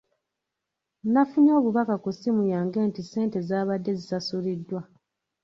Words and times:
Nafunye 1.11 1.51
obubaka 1.59 1.95
ku 2.03 2.09
ssimu 2.15 2.43
yange 2.53 2.79
nti 2.87 3.01
ssente 3.05 3.37
zaabadde 3.47 3.91
zisasuliddwa. 3.99 4.81